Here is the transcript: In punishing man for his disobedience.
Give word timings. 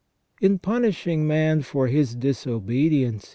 In 0.41 0.57
punishing 0.57 1.27
man 1.27 1.61
for 1.61 1.85
his 1.85 2.15
disobedience. 2.15 3.29